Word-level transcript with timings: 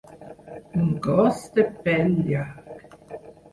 Un 0.83 0.87
gos 1.09 1.43
de 1.59 1.67
pèl 1.85 2.11
llarg. 2.17 2.91